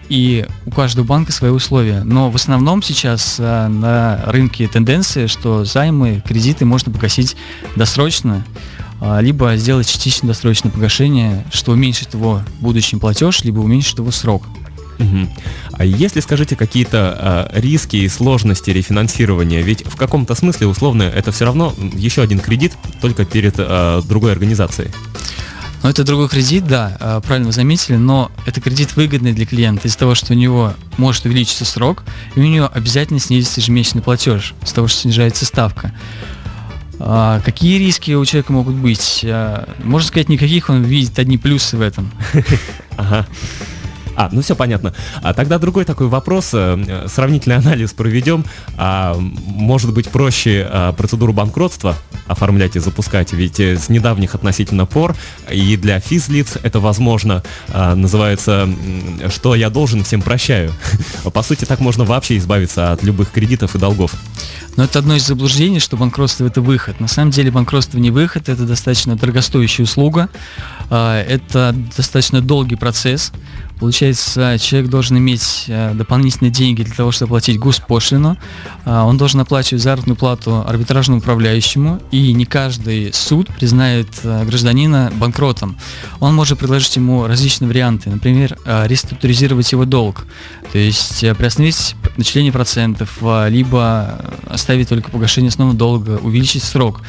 И 0.08 0.46
у 0.66 0.70
каждого 0.70 1.04
банка 1.04 1.32
свои 1.32 1.50
условия. 1.50 2.02
Но 2.04 2.30
в 2.30 2.36
основном 2.36 2.82
сейчас 2.82 3.36
а, 3.38 3.68
на 3.68 4.22
рынке 4.26 4.68
тенденция, 4.68 5.26
что 5.26 5.64
займы, 5.64 6.22
кредиты 6.26 6.64
можно 6.64 6.92
погасить 6.92 7.36
досрочно, 7.74 8.44
а, 9.00 9.20
либо 9.20 9.56
сделать 9.56 9.88
частично 9.88 10.28
досрочное 10.28 10.70
погашение, 10.70 11.44
что 11.50 11.72
уменьшит 11.72 12.14
его 12.14 12.42
будущий 12.60 12.96
платеж, 12.96 13.42
либо 13.42 13.60
уменьшит 13.60 13.98
его 13.98 14.10
срок. 14.10 14.44
Мгм. 14.98 15.30
А 15.72 15.84
если, 15.84 16.20
скажите, 16.20 16.56
какие-то 16.56 17.16
а, 17.18 17.50
риски 17.52 17.96
и 17.96 18.08
сложности 18.08 18.70
рефинансирования, 18.70 19.62
ведь 19.62 19.84
в 19.86 19.96
каком-то 19.96 20.34
смысле, 20.34 20.66
условно, 20.66 21.02
это 21.02 21.32
все 21.32 21.44
равно 21.44 21.74
еще 21.94 22.22
один 22.22 22.38
кредит, 22.38 22.72
только 23.00 23.24
перед 23.24 23.54
а, 23.58 24.02
другой 24.02 24.32
организацией. 24.32 24.90
Но 25.82 25.90
это 25.90 26.04
другой 26.04 26.28
кредит, 26.28 26.66
да, 26.66 26.96
а, 26.98 27.20
правильно 27.20 27.48
вы 27.48 27.52
заметили, 27.52 27.96
но 27.96 28.32
это 28.46 28.60
кредит 28.60 28.96
выгодный 28.96 29.32
для 29.32 29.46
клиента 29.46 29.86
из-за 29.86 29.98
того, 29.98 30.14
что 30.14 30.32
у 30.32 30.36
него 30.36 30.74
может 30.96 31.26
увеличиться 31.26 31.64
срок, 31.64 32.02
и 32.34 32.40
у 32.40 32.42
него 32.42 32.70
обязательно 32.72 33.20
снизится 33.20 33.60
ежемесячный 33.60 34.02
платеж, 34.02 34.54
из-за 34.62 34.74
того, 34.74 34.88
что 34.88 35.00
снижается 35.00 35.44
ставка. 35.44 35.92
А, 36.98 37.40
какие 37.44 37.78
риски 37.78 38.12
у 38.12 38.24
человека 38.24 38.52
могут 38.52 38.74
быть? 38.74 39.24
А, 39.28 39.68
можно 39.82 40.08
сказать, 40.08 40.28
никаких, 40.28 40.70
он 40.70 40.82
видит 40.82 41.18
одни 41.18 41.38
плюсы 41.38 41.76
в 41.76 41.80
этом. 41.80 42.10
Ага. 42.98 43.26
А, 44.16 44.28
ну 44.32 44.40
все 44.40 44.56
понятно. 44.56 44.94
А 45.22 45.34
тогда 45.34 45.58
другой 45.58 45.84
такой 45.84 46.08
вопрос, 46.08 46.50
э, 46.52 47.06
сравнительный 47.08 47.56
анализ 47.56 47.92
проведем. 47.92 48.44
А, 48.76 49.16
может 49.18 49.92
быть 49.92 50.08
проще 50.08 50.66
а, 50.68 50.92
процедуру 50.92 51.32
банкротства 51.32 51.96
оформлять 52.26 52.76
и 52.76 52.80
запускать, 52.80 53.32
ведь 53.32 53.60
э, 53.60 53.76
с 53.76 53.88
недавних 53.88 54.34
относительно 54.34 54.86
пор 54.86 55.14
и 55.50 55.76
для 55.76 56.00
физлиц 56.00 56.56
это 56.62 56.80
возможно, 56.80 57.42
а, 57.68 57.94
называется 57.94 58.68
«Что 59.28 59.54
я 59.54 59.70
должен, 59.70 60.02
всем 60.02 60.22
прощаю». 60.22 60.72
По 61.32 61.42
сути, 61.42 61.64
так 61.64 61.80
можно 61.80 62.04
вообще 62.04 62.38
избавиться 62.38 62.92
от 62.92 63.02
любых 63.02 63.30
кредитов 63.30 63.74
и 63.74 63.78
долгов. 63.78 64.12
Но 64.76 64.84
это 64.84 64.98
одно 64.98 65.14
из 65.16 65.26
заблуждений, 65.26 65.80
что 65.80 65.96
банкротство 65.96 66.46
это 66.46 66.60
выход. 66.60 67.00
На 67.00 67.08
самом 67.08 67.30
деле 67.30 67.50
банкротство 67.50 67.98
не 67.98 68.10
выход, 68.10 68.48
это 68.48 68.64
достаточно 68.64 69.16
дорогостоящая 69.16 69.84
услуга, 69.84 70.28
а, 70.90 71.20
это 71.22 71.74
достаточно 71.96 72.40
долгий 72.40 72.76
процесс. 72.76 73.32
Получается, 73.78 74.56
человек 74.58 74.90
должен 74.90 75.18
иметь 75.18 75.66
а, 75.68 75.92
дополнительные 75.94 76.50
деньги 76.50 76.82
для 76.82 76.94
того, 76.94 77.10
чтобы 77.12 77.30
платить 77.30 77.58
госпошлину. 77.58 78.38
А, 78.84 79.04
Он 79.04 79.18
должен 79.18 79.40
оплачивать 79.40 79.82
заработную 79.82 80.16
плату 80.16 80.64
арбитражному 80.66 81.20
управляющему, 81.20 82.00
и 82.10 82.32
не 82.32 82.46
каждый 82.46 83.12
суд 83.12 83.48
признает 83.48 84.08
а, 84.24 84.44
гражданина 84.44 85.12
банкротом. 85.16 85.76
Он 86.20 86.34
может 86.34 86.58
предложить 86.58 86.96
ему 86.96 87.26
различные 87.26 87.68
варианты, 87.68 88.08
например, 88.08 88.56
а, 88.64 88.86
реструктуризировать 88.86 89.70
его 89.72 89.84
долг, 89.84 90.26
то 90.72 90.78
есть 90.78 91.20
приостановить 91.36 91.96
начисление 92.16 92.52
процентов, 92.52 93.18
либо 93.48 94.24
оставить 94.66 94.88
только 94.88 95.12
погашение 95.12 95.50
основного 95.50 95.78
долга, 95.78 96.18
увеличить 96.20 96.64
срок. 96.64 97.02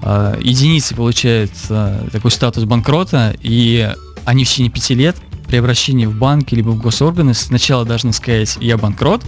А, 0.00 0.38
Единицы 0.40 0.94
получают 0.94 1.50
а, 1.68 2.08
такой 2.10 2.30
статус 2.30 2.64
банкрота, 2.64 3.36
и 3.42 3.92
они 4.24 4.46
в 4.46 4.48
течение 4.48 4.70
пяти 4.72 4.94
лет 4.94 5.14
при 5.46 5.58
обращении 5.58 6.06
в 6.06 6.16
банки 6.16 6.54
либо 6.54 6.70
в 6.70 6.80
госорганы 6.80 7.34
сначала 7.34 7.84
должны 7.84 8.14
сказать 8.14 8.56
«я 8.62 8.78
банкрот», 8.78 9.22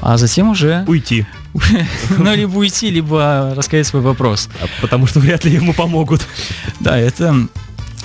а 0.00 0.16
затем 0.16 0.48
уже, 0.48 0.86
Уйти, 0.86 1.26
ну, 2.18 2.34
либо 2.34 2.56
уйти, 2.56 2.88
либо 2.88 3.52
рассказать 3.54 3.86
свой 3.86 4.00
вопрос. 4.00 4.48
а, 4.62 4.66
потому 4.80 5.06
что 5.06 5.20
вряд 5.20 5.44
ли 5.44 5.52
ему 5.52 5.74
помогут. 5.74 6.26
Да, 6.80 6.96
это, 6.96 7.36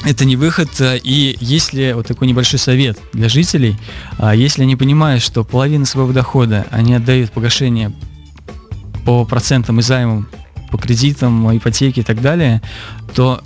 это 0.03 0.25
не 0.25 0.35
выход. 0.35 0.69
И 0.81 1.37
если 1.39 1.93
вот 1.93 2.05
такой 2.05 2.27
небольшой 2.27 2.59
совет 2.59 2.99
для 3.13 3.29
жителей, 3.29 3.77
если 4.33 4.63
они 4.63 4.75
понимают, 4.75 5.23
что 5.23 5.45
половину 5.45 5.85
своего 5.85 6.11
дохода 6.11 6.67
они 6.69 6.93
отдают 6.95 7.31
погашение 7.31 7.93
по 9.05 9.25
процентам 9.25 9.79
и 9.79 9.81
займам, 9.81 10.27
по 10.71 10.77
кредитам, 10.77 11.55
ипотеке 11.55 12.01
и 12.01 12.03
так 12.03 12.21
далее, 12.21 12.61
то 13.13 13.41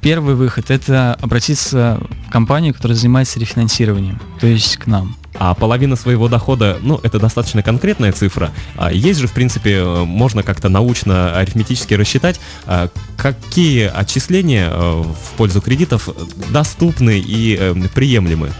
первый 0.00 0.34
выход 0.34 0.70
это 0.70 1.14
обратиться 1.20 2.00
в 2.26 2.30
компанию, 2.30 2.74
которая 2.74 2.96
занимается 2.96 3.38
рефинансированием, 3.38 4.20
то 4.40 4.46
есть 4.46 4.76
к 4.76 4.86
нам. 4.86 5.16
А 5.38 5.54
половина 5.54 5.96
своего 5.96 6.28
дохода, 6.28 6.78
ну, 6.82 7.00
это 7.02 7.18
достаточно 7.18 7.62
конкретная 7.62 8.12
цифра. 8.12 8.50
А 8.76 8.92
есть 8.92 9.20
же, 9.20 9.26
в 9.26 9.32
принципе, 9.32 9.76
э, 9.76 10.04
можно 10.04 10.42
как-то 10.42 10.68
научно, 10.68 11.34
арифметически 11.34 11.94
рассчитать, 11.94 12.40
а, 12.66 12.90
какие 13.16 13.86
отчисления 13.86 14.68
э, 14.70 15.02
в 15.02 15.36
пользу 15.36 15.62
кредитов 15.62 16.08
доступны 16.50 17.18
и 17.18 17.56
э, 17.58 17.74
приемлемы. 17.94 18.50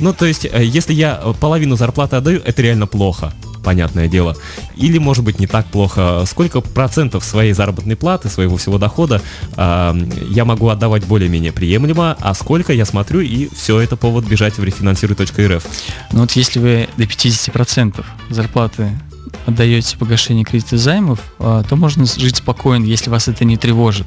Ну, 0.00 0.12
то 0.12 0.26
есть, 0.26 0.44
если 0.44 0.92
я 0.92 1.14
половину 1.40 1.76
зарплаты 1.76 2.16
отдаю, 2.16 2.40
это 2.44 2.62
реально 2.62 2.86
плохо, 2.86 3.32
понятное 3.62 4.08
дело. 4.08 4.36
Или, 4.76 4.98
может 4.98 5.24
быть, 5.24 5.38
не 5.38 5.46
так 5.46 5.66
плохо. 5.66 6.24
Сколько 6.26 6.60
процентов 6.60 7.24
своей 7.24 7.52
заработной 7.52 7.96
платы, 7.96 8.28
своего 8.28 8.56
всего 8.56 8.78
дохода 8.78 9.20
а, 9.56 9.96
я 10.30 10.44
могу 10.44 10.68
отдавать 10.68 11.04
более-менее 11.04 11.52
приемлемо, 11.52 12.16
а 12.20 12.34
сколько 12.34 12.72
я 12.72 12.84
смотрю, 12.84 13.20
и 13.20 13.48
все 13.54 13.80
это 13.80 13.96
повод 13.96 14.24
бежать 14.24 14.58
в 14.58 14.64
рефинансируй.рф. 14.64 15.66
Но 16.12 16.20
вот 16.20 16.32
если 16.32 16.58
вы 16.58 16.88
до 16.96 17.04
50% 17.04 18.04
зарплаты 18.30 18.90
отдаете 19.46 19.96
погашение 19.96 20.44
кредита 20.44 20.76
займов, 20.76 21.20
а, 21.38 21.62
то 21.62 21.76
можно 21.76 22.04
жить 22.06 22.36
спокойно, 22.36 22.84
если 22.84 23.10
вас 23.10 23.28
это 23.28 23.44
не 23.44 23.56
тревожит. 23.56 24.06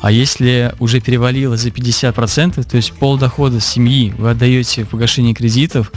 А 0.00 0.10
если 0.10 0.74
уже 0.78 1.00
перевалило 1.00 1.56
за 1.56 1.68
50%, 1.68 2.62
то 2.64 2.76
есть 2.76 2.92
пол 2.92 3.18
дохода 3.18 3.60
семьи 3.60 4.14
вы 4.16 4.30
отдаете 4.30 4.84
погашение 4.84 5.34
кредитов, 5.34 5.92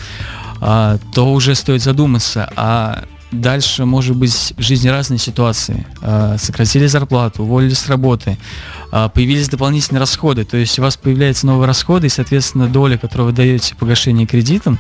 то 1.13 1.34
уже 1.34 1.55
стоит 1.55 1.82
задуматься, 1.82 2.50
а 2.55 3.03
дальше 3.34 3.86
может 3.86 4.15
быть 4.15 4.53
жизни 4.58 4.88
разные 4.88 5.17
ситуации. 5.17 5.86
А, 6.01 6.38
Сократили 6.38 6.86
зарплату, 6.86 7.43
уволили 7.43 7.74
с 7.74 7.88
работы, 7.88 8.38
а, 8.91 9.10
появились 9.10 9.50
дополнительные 9.50 10.00
расходы, 10.00 10.46
то 10.46 10.55
есть 10.55 10.77
у 10.79 10.82
вас 10.84 10.98
появляются 10.98 11.48
новые 11.48 11.67
расходы, 11.67 12.08
и, 12.08 12.10
соответственно, 12.10 12.67
доля, 12.67 12.98
которую 12.98 13.27
вы 13.27 13.34
даете 13.34 13.75
погашение 13.75 14.27
кредитом, 14.27 14.77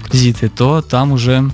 в 0.00 0.10
кредиты, 0.10 0.48
то 0.48 0.82
там 0.82 1.12
уже 1.12 1.50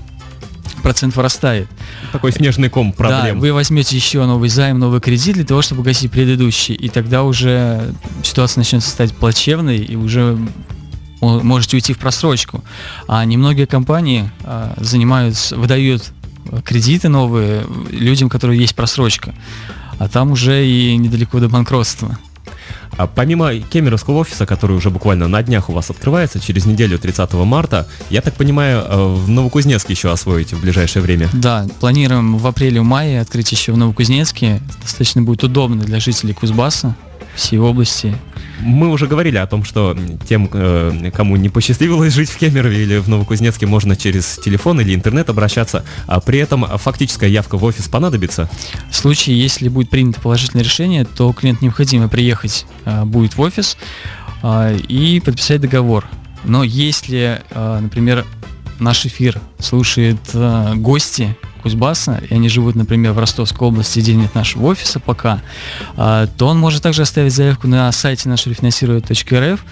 процент 0.83 1.17
вырастает. 1.17 1.69
Такой 2.13 2.33
снежный 2.33 2.69
ком 2.71 2.91
Да, 2.93 2.97
проблем. 2.97 3.41
вы 3.41 3.53
возьмете 3.53 3.97
еще 3.97 4.25
новый 4.25 4.49
займ, 4.49 4.79
новый 4.79 5.01
кредит 5.01 5.35
для 5.35 5.45
того, 5.45 5.61
чтобы 5.61 5.83
погасить 5.83 6.11
предыдущий, 6.11 6.75
и 6.75 6.89
тогда 6.89 7.25
уже 7.25 7.93
ситуация 8.23 8.61
начнется 8.61 8.89
стать 8.89 9.15
плачевной, 9.15 9.79
и 9.79 9.97
уже 9.97 10.39
можете 11.21 11.77
уйти 11.77 11.93
в 11.93 11.99
просрочку. 11.99 12.63
А 13.07 13.25
немногие 13.25 13.67
компании 13.67 14.31
а, 14.45 14.75
занимаются, 14.79 15.57
выдают 15.57 16.13
кредиты 16.65 17.09
новые 17.09 17.65
людям, 17.91 18.29
которые 18.29 18.59
есть 18.61 18.75
просрочка. 18.75 19.35
А 19.99 20.09
там 20.09 20.33
уже 20.33 20.67
и 20.67 20.97
недалеко 20.97 21.41
до 21.41 21.49
банкротства. 21.49 22.19
А 22.97 23.07
помимо 23.07 23.55
кемеровского 23.55 24.19
офиса, 24.19 24.45
который 24.45 24.77
уже 24.77 24.91
буквально 24.91 25.29
на 25.29 25.43
днях 25.43 25.69
у 25.69 25.73
вас 25.73 25.89
открывается, 25.89 26.41
через 26.41 26.67
неделю 26.67 26.99
30 26.99 27.33
марта, 27.35 27.87
я 28.11 28.21
так 28.21 28.35
понимаю, 28.35 28.85
э, 28.85 29.15
в 29.15 29.29
Новокузнецк 29.29 29.89
еще 29.91 30.11
освоите 30.11 30.57
в 30.57 30.61
ближайшее 30.61 31.03
время. 31.03 31.29
Да, 31.33 31.67
планируем 31.79 32.39
в 32.39 32.47
апреле-мае 32.47 33.21
открыть 33.21 33.53
еще 33.53 33.73
в 33.73 33.77
Новокузнецке. 33.77 34.61
Достаточно 34.83 35.23
будет 35.23 35.45
удобно 35.45 35.85
для 35.85 36.01
жителей 36.01 36.35
Кузбасса, 36.35 36.97
всей 37.37 37.59
области. 37.59 38.17
Мы 38.61 38.89
уже 38.89 39.07
говорили 39.07 39.37
о 39.37 39.47
том, 39.47 39.65
что 39.65 39.97
тем, 40.29 40.49
э, 40.53 41.11
кому 41.15 41.37
не 41.37 41.49
посчастливилось 41.49 42.15
жить 42.15 42.31
в 42.31 42.39
Кемерове 42.39 42.83
или 42.83 42.99
в 42.99 43.09
Новокузнецке, 43.09 43.67
можно 43.67 43.97
через 43.97 44.39
телефон 44.39 44.81
или 44.81 44.95
интернет 44.95 45.29
обращаться, 45.29 45.85
а 46.07 46.21
при 46.21 46.39
этом 46.39 46.67
фактическая 46.79 47.31
явка 47.31 47.57
в 47.57 47.65
офис 47.65 47.89
понадобится. 47.89 48.49
В 48.91 48.97
случае, 48.97 49.41
если 49.41 49.69
будет 49.69 49.91
принято 49.91 50.21
положительное 50.21 50.65
решение, 50.65 51.05
то 51.05 51.33
клиент 51.33 51.63
необходимо 51.63 52.09
приехать 52.09 52.67
а, 52.85 53.05
будет 53.05 53.37
в 53.37 53.41
офис 53.41 53.77
а, 54.43 54.75
и 54.75 55.21
подписать 55.21 55.61
договор. 55.61 56.05
Но 56.45 56.63
если, 56.63 57.43
например, 57.53 58.25
наш 58.79 59.05
эфир 59.05 59.41
слушает 59.59 60.19
гости 60.77 61.37
Кузбасса, 61.59 62.23
и 62.29 62.35
они 62.35 62.49
живут, 62.49 62.75
например, 62.75 63.13
в 63.13 63.19
Ростовской 63.19 63.69
области, 63.69 64.01
где 64.01 64.15
нет 64.15 64.35
нашего 64.35 64.67
офиса 64.67 65.01
пока, 65.01 65.41
а, 65.97 66.27
то 66.27 66.47
он 66.49 66.59
может 66.59 66.83
также 66.83 67.03
оставить 67.03 67.33
заявку 67.35 67.69
на 67.69 67.91
сайте 67.93 68.29
нашего 68.29 68.53
рефинансирует.рф 68.53 69.65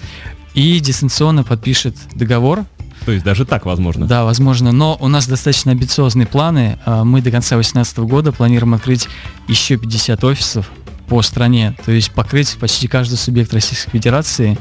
и 0.53 0.79
дистанционно 0.79 1.43
подпишет 1.43 1.95
договор 2.15 2.65
То 3.05 3.11
есть 3.11 3.23
даже 3.23 3.45
так 3.45 3.65
возможно. 3.65 4.07
да, 4.07 4.23
возможно, 4.23 4.71
но 4.71 4.97
у 4.99 5.07
нас 5.07 5.27
достаточно 5.27 5.71
амбициозные 5.71 6.27
планы. 6.27 6.79
А, 6.85 7.03
Мы 7.03 7.21
до 7.21 7.31
конца 7.31 7.55
2018 7.55 7.97
года 7.99 8.31
планируем 8.31 8.73
открыть 8.73 9.07
еще 9.47 9.77
50 9.77 10.23
офисов 10.23 10.69
по 11.07 11.21
стране, 11.21 11.73
то 11.85 11.91
есть 11.91 12.11
покрыть 12.11 12.57
почти 12.59 12.87
каждый 12.87 13.15
субъект 13.15 13.53
Российской 13.53 13.91
Федерации 13.91 14.57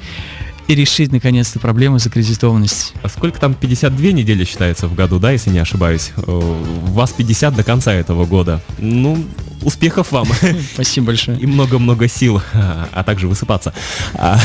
и 0.68 0.74
решить 0.74 1.12
наконец-то 1.12 1.58
проблему 1.58 1.98
закредитованности. 1.98 2.94
А 3.02 3.08
сколько 3.08 3.38
там 3.40 3.54
52 3.54 4.12
недели 4.12 4.44
считается 4.44 4.88
в 4.88 4.94
году, 4.94 5.18
да, 5.18 5.30
если 5.30 5.50
не 5.50 5.58
ошибаюсь? 5.58 6.12
Э, 6.16 6.22
У 6.30 6.92
вас 6.92 7.12
50 7.12 7.54
до 7.54 7.62
конца 7.64 7.92
этого 7.92 8.26
года. 8.26 8.60
Ну, 8.78 9.24
успехов 9.62 10.12
вам. 10.12 10.28
Спасибо 10.74 11.06
большое. 11.06 11.38
И 11.38 11.46
много-много 11.46 12.08
сил, 12.08 12.40
а 12.52 12.88
а 12.92 13.04
также 13.04 13.28
высыпаться. 13.28 13.72
А, 14.14 14.38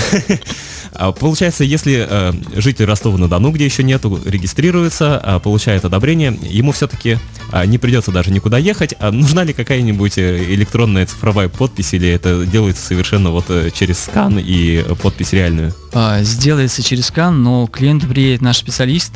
а, 0.94 1.12
Получается, 1.12 1.63
если 1.63 2.06
э, 2.10 2.34
житель 2.56 2.86
Ростова-на-Дону, 2.86 3.51
где 3.51 3.65
еще 3.65 3.84
нету, 3.84 4.20
регистрируется, 4.25 5.41
получает 5.44 5.86
одобрение, 5.86 6.38
ему 6.41 6.72
все-таки 6.72 7.18
не 7.65 7.77
придется 7.77 8.12
даже 8.12 8.32
никуда 8.32 8.58
ехать. 8.58 8.94
А 9.00 9.12
нужна 9.12 9.44
ли 9.44 9.53
какая-нибудь 9.53 10.18
э, 10.18 10.44
электронная 10.53 11.06
цифровая 11.06 11.50
подпись, 11.50 11.94
или 11.94 12.10
это 12.10 12.46
делается 12.46 12.86
совершенно 12.86 13.32
вот 13.32 13.46
э, 13.50 13.70
через 13.74 14.00
скан 14.00 14.38
и 14.39 14.84
подпись 15.01 15.34
реальную? 15.34 15.74
Сделается 16.22 16.84
через 16.84 17.08
скан, 17.08 17.41
но 17.44 17.68
к 17.68 17.77
клиенту 17.77 18.08
приедет 18.08 18.41
наш 18.41 18.58
специалист 18.58 19.13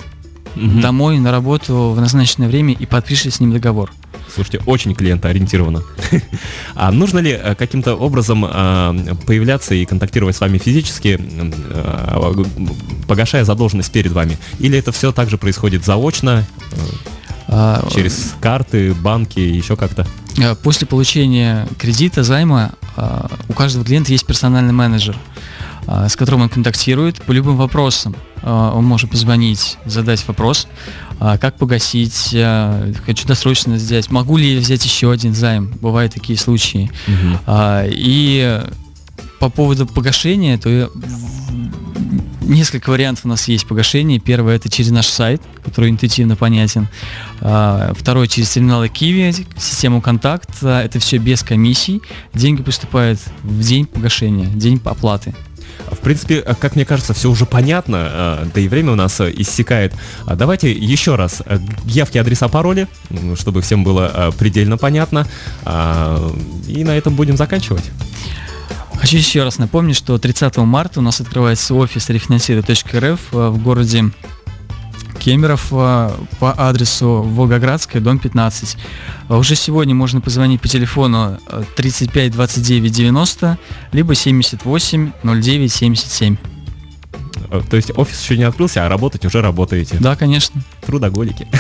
Мгм. 0.56 0.82
домой 0.82 1.20
на 1.20 1.32
работу 1.32 1.92
в 1.92 2.00
назначенное 2.00 2.48
время 2.48 2.74
и 2.74 2.86
подпишет 2.86 3.34
с 3.34 3.40
ним 3.40 3.52
договор. 3.52 3.92
Слушайте, 4.36 4.62
очень 4.66 4.94
клиентоориентировано. 4.94 5.82
А 6.76 6.92
нужно 6.92 7.20
ли 7.20 7.32
э, 7.32 7.56
каким-то 7.56 7.96
образом 7.96 8.46
а, 8.46 8.94
появляться 9.26 9.74
и 9.74 9.86
контактировать 9.86 10.36
с 10.36 10.42
вами 10.42 10.58
физически, 10.58 11.18
а, 11.72 12.34
погашая 13.08 13.46
задолженность 13.46 13.92
перед 13.94 14.12
вами? 14.12 14.38
Или 14.60 14.78
это 14.78 14.92
все 14.92 15.12
также 15.14 15.38
происходит 15.38 15.86
заочно, 15.86 16.46
А, 17.48 17.82
э, 17.88 17.94
через 17.94 18.36
карты, 18.42 18.94
банки, 18.94 19.40
еще 19.40 19.78
как-то? 19.78 20.06
Э, 20.38 20.56
После 20.56 20.86
получения 20.86 21.68
кредита, 21.78 22.24
займа, 22.24 22.72
у 23.50 23.54
каждого 23.54 23.86
клиента 23.86 24.12
есть 24.12 24.26
персональный 24.26 24.74
менеджер, 24.74 25.18
с 25.88 26.16
которым 26.16 26.42
он 26.42 26.50
контактирует 26.50 27.22
по 27.22 27.32
любым 27.32 27.58
вопросам. 27.58 28.16
А, 28.42 28.72
Он 28.74 28.86
может 28.86 29.10
позвонить, 29.10 29.78
задать 29.86 30.26
вопрос, 30.28 30.68
а, 31.20 31.38
как 31.38 31.58
погасить, 31.58 32.32
а, 32.36 32.92
хочу 33.06 33.28
досрочно 33.28 33.76
взять, 33.76 34.12
могу 34.12 34.38
ли 34.38 34.54
я 34.56 34.60
взять 34.60 34.84
еще 34.86 35.12
один 35.12 35.34
займ, 35.34 35.74
бывают 35.82 36.14
такие 36.14 36.38
случаи. 36.38 36.92
А, 37.46 37.86
И 37.88 38.62
по 39.40 39.50
поводу 39.50 39.86
погашения, 39.86 40.58
то 40.58 40.90
несколько 42.42 42.90
вариантов 42.90 43.26
у 43.26 43.28
нас 43.28 43.48
есть 43.48 43.68
погашения. 43.68 44.20
Первое 44.20 44.56
это 44.56 44.70
через 44.70 44.92
наш 44.92 45.08
сайт, 45.08 45.42
который 45.64 45.90
интуитивно 45.90 46.36
понятен. 46.36 46.88
А, 47.42 47.94
Второе 47.98 48.28
через 48.28 48.52
терминалы 48.52 48.88
Kiwi, 48.88 49.46
систему 49.58 50.02
контакт. 50.02 50.50
А, 50.62 50.84
Это 50.84 51.00
все 51.00 51.18
без 51.18 51.44
комиссий. 51.44 52.02
Деньги 52.34 52.62
поступают 52.62 53.20
в 53.44 53.62
день 53.62 53.86
погашения, 53.86 54.46
день 54.48 54.80
оплаты. 54.86 55.34
В 55.92 55.98
принципе, 55.98 56.40
э, 56.40 56.56
как 56.60 56.76
мне 56.76 56.86
кажется, 56.86 57.14
все 57.14 57.30
уже 57.30 57.46
понятно, 57.46 58.10
э, 58.10 58.48
да 58.54 58.62
и 58.62 58.68
время 58.68 58.94
у 58.94 58.96
нас 58.96 59.20
э, 59.20 59.32
иссякает. 59.36 59.94
А 60.26 60.36
Давайте 60.36 60.72
еще 60.72 61.16
раз 61.16 61.42
явки, 61.86 62.18
адреса, 62.18 62.48
пароли, 62.48 62.88
чтобы 63.36 63.62
всем 63.62 63.84
было 63.84 64.34
предельно 64.38 64.78
понятно. 64.78 65.28
А, 65.64 66.32
И 66.68 66.84
на 66.84 66.92
этом 66.98 67.16
будем 67.16 67.38
заканчивать. 67.38 67.86
Хочу 68.98 69.18
еще 69.18 69.44
раз 69.44 69.58
напомнить, 69.58 69.96
что 69.96 70.18
30 70.18 70.58
марта 70.58 71.00
у 71.00 71.04
нас 71.04 71.20
открывается 71.22 71.76
офис 71.76 72.10
рефинансируй.рф 72.10 73.20
э, 73.34 73.48
в 73.50 73.62
городе 73.62 74.06
Кемеров 75.26 75.70
э, 75.72 76.12
по 76.40 76.54
адресу 76.56 77.24
Волгоградская, 77.24 78.00
дом 78.00 78.20
15. 78.20 78.78
А 79.28 79.38
Уже 79.38 79.56
сегодня 79.56 79.96
можно 79.96 80.22
позвонить 80.22 80.62
по 80.62 80.68
телефону 80.68 81.40
э, 81.48 81.64
35 81.76 82.32
29 82.32 82.92
90, 82.92 83.58
либо 83.92 84.14
78 84.14 85.12
09 85.24 85.72
77. 85.72 86.55
Э, 87.60 87.62
То 87.70 87.76
есть 87.76 87.92
офис 87.96 88.22
еще 88.22 88.38
не 88.38 88.44
открылся, 88.44 88.86
а 88.86 88.90
работать 88.90 89.26
уже 89.26 89.42
работаете. 89.42 89.98
Да, 90.00 90.16
конечно. 90.16 90.62
Трудоголики. 90.86 91.48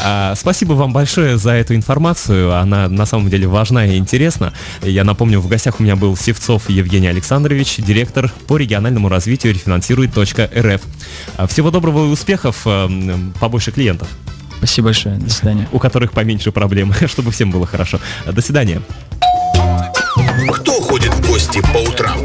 А, 0.00 0.34
Спасибо 0.36 0.74
вам 0.74 0.92
большое 0.92 1.38
за 1.38 1.52
эту 1.52 1.74
информацию. 1.74 2.54
Она 2.54 2.88
на 2.88 3.04
самом 3.06 3.30
деле 3.30 3.46
важна 3.48 3.86
и 3.86 3.96
интересна. 3.96 4.52
Я 4.82 5.04
напомню, 5.04 5.40
в 5.40 5.48
гостях 5.48 5.80
у 5.80 5.82
меня 5.82 5.96
был 5.96 6.16
Севцов 6.16 6.68
Евгений 6.70 7.08
Александрович, 7.08 7.76
директор 7.78 8.32
по 8.46 8.56
региональному 8.56 9.08
развитию 9.08 9.52
рефинансирует.рф. 9.54 10.80
А, 11.36 11.46
Всего 11.46 11.70
доброго 11.70 12.06
и 12.06 12.08
успехов, 12.10 12.66
м, 12.66 13.34
побольше 13.40 13.72
клиентов, 13.72 14.08
Спасибо 14.58 14.86
большое. 14.86 15.16
До 15.16 15.30
свидания. 15.30 15.68
у 15.72 15.78
которых 15.78 16.12
поменьше 16.12 16.50
проблем, 16.52 16.92
чтобы 17.06 17.30
всем 17.30 17.50
было 17.50 17.66
хорошо. 17.66 18.00
До 18.26 18.40
свидания. 18.40 18.82
Кто 20.52 20.72
ходит 20.80 21.14
в 21.14 21.28
гости 21.28 21.60
по 21.72 21.78
утрам? 21.78 22.18